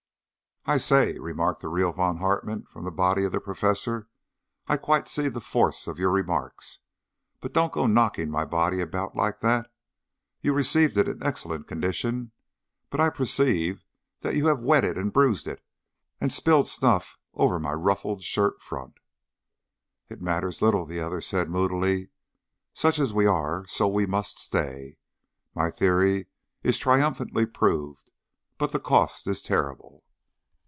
"I 0.63 0.77
say," 0.77 1.17
remarked 1.17 1.61
the 1.61 1.69
real 1.69 1.91
Von 1.91 2.17
Hartmann 2.17 2.67
from 2.67 2.85
the 2.85 2.91
body 2.91 3.23
of 3.23 3.31
the 3.31 3.39
Professor, 3.39 4.07
"I 4.67 4.77
quite 4.77 5.07
see 5.07 5.27
the 5.27 5.41
force 5.41 5.87
of 5.87 5.97
your 5.97 6.11
remarks, 6.11 6.77
but 7.39 7.51
don't 7.53 7.73
go 7.73 7.87
knocking 7.87 8.29
my 8.29 8.45
body 8.45 8.79
about 8.79 9.15
like 9.15 9.39
that. 9.39 9.73
You 10.39 10.53
received 10.53 10.95
it 10.97 11.07
in 11.07 11.23
excellent 11.25 11.65
condition, 11.67 12.31
but 12.91 12.99
I 12.99 13.09
perceive 13.09 13.83
that 14.19 14.35
you 14.35 14.45
have 14.49 14.59
wet 14.59 14.83
it 14.83 14.99
and 14.99 15.11
bruised 15.11 15.47
it, 15.47 15.63
and 16.19 16.31
spilled 16.31 16.67
snuff 16.67 17.17
over 17.33 17.57
my 17.57 17.73
ruffled 17.73 18.21
shirt 18.21 18.61
front." 18.61 18.99
"It 20.09 20.21
matters 20.21 20.61
little," 20.61 20.85
the 20.85 20.99
other 20.99 21.21
said 21.21 21.49
moodily. 21.49 22.09
"Such 22.71 22.99
as 22.99 23.15
we 23.15 23.25
are 23.25 23.65
so 23.65 23.89
must 24.05 24.37
we 24.37 24.41
stay. 24.41 24.97
My 25.55 25.71
theory 25.71 26.27
is 26.61 26.77
triumphantly 26.77 27.47
proved, 27.47 28.11
but 28.59 28.71
the 28.71 28.79
cost 28.79 29.25
is 29.25 29.41
terrible." 29.41 30.03